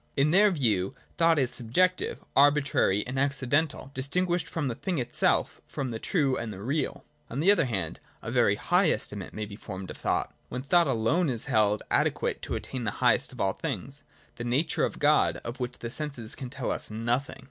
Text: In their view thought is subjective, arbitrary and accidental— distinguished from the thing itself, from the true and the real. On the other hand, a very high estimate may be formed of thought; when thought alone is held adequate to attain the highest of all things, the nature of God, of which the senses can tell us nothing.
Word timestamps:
In 0.17 0.31
their 0.31 0.49
view 0.49 0.95
thought 1.19 1.37
is 1.37 1.51
subjective, 1.53 2.17
arbitrary 2.35 3.05
and 3.05 3.19
accidental— 3.19 3.91
distinguished 3.93 4.47
from 4.47 4.67
the 4.67 4.73
thing 4.73 4.97
itself, 4.97 5.61
from 5.67 5.91
the 5.91 5.99
true 5.99 6.35
and 6.35 6.51
the 6.51 6.59
real. 6.63 7.05
On 7.29 7.39
the 7.39 7.51
other 7.51 7.65
hand, 7.65 7.99
a 8.23 8.31
very 8.31 8.55
high 8.55 8.89
estimate 8.89 9.31
may 9.31 9.45
be 9.45 9.55
formed 9.55 9.91
of 9.91 9.97
thought; 9.97 10.33
when 10.49 10.63
thought 10.63 10.87
alone 10.87 11.29
is 11.29 11.45
held 11.45 11.83
adequate 11.91 12.41
to 12.41 12.55
attain 12.55 12.83
the 12.83 12.89
highest 12.97 13.31
of 13.31 13.39
all 13.39 13.53
things, 13.53 14.01
the 14.37 14.43
nature 14.43 14.85
of 14.85 14.97
God, 14.97 15.37
of 15.45 15.59
which 15.59 15.77
the 15.77 15.91
senses 15.91 16.33
can 16.33 16.49
tell 16.49 16.71
us 16.71 16.89
nothing. 16.89 17.37